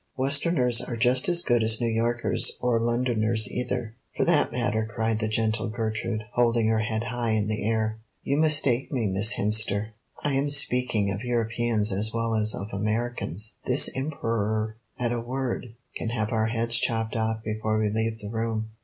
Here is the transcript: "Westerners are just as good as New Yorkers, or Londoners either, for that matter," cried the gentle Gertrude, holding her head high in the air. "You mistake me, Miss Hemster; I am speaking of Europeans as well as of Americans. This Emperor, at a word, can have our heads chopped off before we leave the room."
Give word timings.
"Westerners 0.17 0.81
are 0.81 0.97
just 0.97 1.29
as 1.29 1.43
good 1.43 1.61
as 1.61 1.79
New 1.79 1.85
Yorkers, 1.85 2.57
or 2.59 2.79
Londoners 2.81 3.47
either, 3.51 3.93
for 4.17 4.25
that 4.25 4.51
matter," 4.51 4.83
cried 4.91 5.19
the 5.19 5.27
gentle 5.27 5.69
Gertrude, 5.69 6.23
holding 6.33 6.65
her 6.69 6.79
head 6.79 7.03
high 7.03 7.33
in 7.33 7.45
the 7.47 7.63
air. 7.69 7.99
"You 8.23 8.37
mistake 8.37 8.91
me, 8.91 9.05
Miss 9.05 9.35
Hemster; 9.35 9.89
I 10.23 10.33
am 10.33 10.49
speaking 10.49 11.11
of 11.11 11.23
Europeans 11.23 11.91
as 11.91 12.11
well 12.11 12.33
as 12.33 12.55
of 12.55 12.73
Americans. 12.73 13.57
This 13.67 13.91
Emperor, 13.93 14.75
at 14.97 15.11
a 15.13 15.21
word, 15.21 15.75
can 15.95 16.09
have 16.09 16.31
our 16.31 16.47
heads 16.47 16.79
chopped 16.79 17.15
off 17.15 17.43
before 17.43 17.77
we 17.77 17.91
leave 17.91 18.19
the 18.21 18.29
room." 18.29 18.71